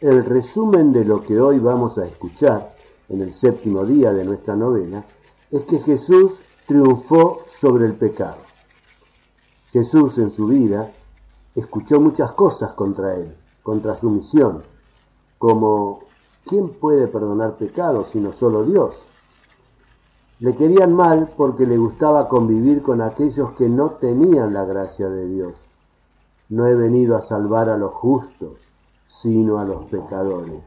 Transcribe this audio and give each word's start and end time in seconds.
El 0.00 0.26
resumen 0.26 0.92
de 0.92 1.06
lo 1.06 1.22
que 1.22 1.40
hoy 1.40 1.58
vamos 1.58 1.96
a 1.96 2.04
escuchar 2.04 2.74
en 3.08 3.22
el 3.22 3.32
séptimo 3.32 3.86
día 3.86 4.12
de 4.12 4.24
nuestra 4.26 4.54
novena 4.54 5.02
es 5.50 5.62
que 5.62 5.78
Jesús 5.78 6.32
triunfó 6.66 7.38
sobre 7.62 7.86
el 7.86 7.94
pecado. 7.94 8.36
Jesús 9.72 10.18
en 10.18 10.32
su 10.32 10.48
vida 10.48 10.92
escuchó 11.54 11.98
muchas 11.98 12.32
cosas 12.32 12.74
contra 12.74 13.14
él, 13.14 13.34
contra 13.62 13.98
su 13.98 14.10
misión, 14.10 14.64
como 15.38 16.00
¿quién 16.44 16.68
puede 16.74 17.06
perdonar 17.06 17.54
pecados 17.54 18.10
sino 18.12 18.34
solo 18.34 18.64
Dios? 18.64 18.96
Le 20.40 20.54
querían 20.56 20.92
mal 20.92 21.32
porque 21.38 21.64
le 21.64 21.78
gustaba 21.78 22.28
convivir 22.28 22.82
con 22.82 23.00
aquellos 23.00 23.52
que 23.52 23.70
no 23.70 23.92
tenían 23.92 24.52
la 24.52 24.66
gracia 24.66 25.08
de 25.08 25.26
Dios. 25.26 25.54
No 26.50 26.66
he 26.66 26.74
venido 26.74 27.16
a 27.16 27.22
salvar 27.22 27.70
a 27.70 27.78
los 27.78 27.94
justos, 27.94 28.65
sino 29.22 29.58
a 29.58 29.64
los 29.64 29.86
pecadores. 29.86 30.62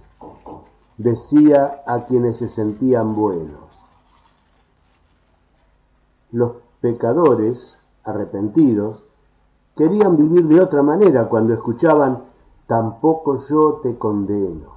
Decía 0.97 1.83
a 1.85 2.05
quienes 2.05 2.37
se 2.37 2.49
sentían 2.49 3.15
buenos. 3.15 3.69
Los 6.31 6.53
pecadores, 6.81 7.79
arrepentidos, 8.03 9.03
querían 9.75 10.17
vivir 10.17 10.47
de 10.47 10.61
otra 10.61 10.83
manera 10.83 11.29
cuando 11.29 11.53
escuchaban, 11.53 12.23
tampoco 12.67 13.37
yo 13.47 13.79
te 13.81 13.97
condeno, 13.97 14.73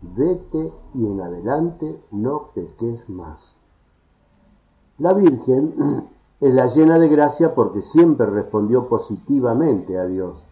vete 0.00 0.72
y 0.94 1.06
en 1.06 1.20
adelante 1.20 2.00
no 2.10 2.50
peques 2.54 3.08
más. 3.08 3.56
La 4.98 5.12
Virgen 5.12 6.08
es 6.40 6.54
la 6.54 6.66
llena 6.68 6.98
de 6.98 7.08
gracia 7.08 7.54
porque 7.54 7.82
siempre 7.82 8.26
respondió 8.26 8.88
positivamente 8.88 9.98
a 9.98 10.06
Dios 10.06 10.42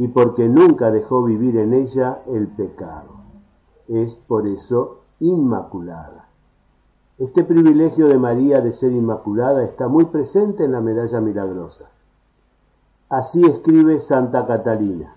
y 0.00 0.08
porque 0.08 0.48
nunca 0.48 0.90
dejó 0.90 1.22
vivir 1.22 1.58
en 1.58 1.74
ella 1.74 2.22
el 2.26 2.48
pecado. 2.48 3.20
Es 3.86 4.14
por 4.14 4.46
eso 4.46 5.00
inmaculada. 5.20 6.26
Este 7.18 7.44
privilegio 7.44 8.08
de 8.08 8.16
María 8.16 8.62
de 8.62 8.72
ser 8.72 8.92
inmaculada 8.92 9.62
está 9.62 9.88
muy 9.88 10.06
presente 10.06 10.64
en 10.64 10.72
la 10.72 10.80
medalla 10.80 11.20
milagrosa. 11.20 11.90
Así 13.10 13.44
escribe 13.44 14.00
Santa 14.00 14.46
Catalina. 14.46 15.16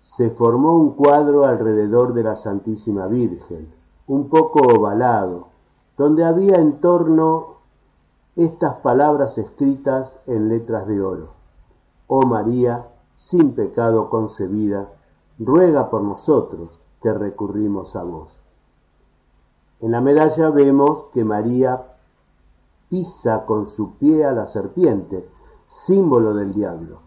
Se 0.00 0.30
formó 0.30 0.78
un 0.78 0.94
cuadro 0.94 1.44
alrededor 1.44 2.14
de 2.14 2.22
la 2.22 2.36
Santísima 2.36 3.06
Virgen, 3.06 3.68
un 4.06 4.30
poco 4.30 4.60
ovalado, 4.60 5.48
donde 5.98 6.24
había 6.24 6.56
en 6.56 6.80
torno 6.80 7.56
estas 8.34 8.76
palabras 8.76 9.36
escritas 9.36 10.10
en 10.26 10.48
letras 10.48 10.86
de 10.86 11.02
oro. 11.02 11.34
Oh 12.06 12.24
María, 12.24 12.86
sin 13.16 13.54
pecado 13.54 14.10
concebida, 14.10 14.88
ruega 15.38 15.90
por 15.90 16.02
nosotros 16.02 16.78
que 17.02 17.12
recurrimos 17.12 17.96
a 17.96 18.02
vos. 18.04 18.30
En 19.80 19.92
la 19.92 20.00
medalla 20.00 20.50
vemos 20.50 21.06
que 21.12 21.24
María 21.24 21.82
pisa 22.88 23.44
con 23.44 23.66
su 23.66 23.94
pie 23.96 24.24
a 24.24 24.32
la 24.32 24.46
serpiente, 24.46 25.28
símbolo 25.68 26.34
del 26.34 26.54
diablo. 26.54 27.00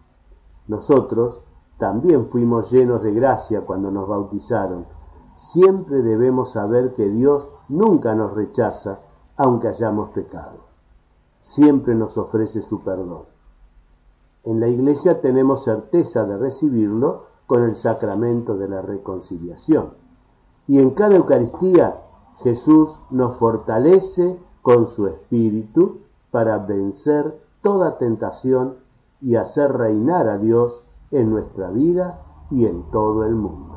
Nosotros 0.66 1.40
también 1.78 2.28
fuimos 2.28 2.70
llenos 2.70 3.02
de 3.02 3.12
gracia 3.12 3.62
cuando 3.62 3.90
nos 3.90 4.06
bautizaron. 4.06 4.86
Siempre 5.34 6.02
debemos 6.02 6.50
saber 6.52 6.94
que 6.94 7.08
Dios 7.08 7.48
nunca 7.68 8.14
nos 8.14 8.34
rechaza, 8.34 8.98
aunque 9.36 9.68
hayamos 9.68 10.10
pecado. 10.10 10.58
Siempre 11.42 11.94
nos 11.94 12.18
ofrece 12.18 12.62
su 12.62 12.80
perdón. 12.80 13.22
En 14.48 14.60
la 14.60 14.68
iglesia 14.68 15.20
tenemos 15.20 15.64
certeza 15.64 16.24
de 16.24 16.38
recibirlo 16.38 17.24
con 17.46 17.64
el 17.64 17.76
sacramento 17.76 18.56
de 18.56 18.66
la 18.66 18.80
reconciliación. 18.80 19.90
Y 20.66 20.80
en 20.80 20.92
cada 20.92 21.16
Eucaristía 21.16 21.98
Jesús 22.38 22.88
nos 23.10 23.36
fortalece 23.36 24.38
con 24.62 24.86
su 24.86 25.06
Espíritu 25.06 25.98
para 26.30 26.56
vencer 26.56 27.38
toda 27.60 27.98
tentación 27.98 28.76
y 29.20 29.36
hacer 29.36 29.70
reinar 29.70 30.30
a 30.30 30.38
Dios 30.38 30.80
en 31.10 31.28
nuestra 31.28 31.68
vida 31.68 32.22
y 32.50 32.64
en 32.64 32.84
todo 32.90 33.26
el 33.26 33.34
mundo. 33.34 33.76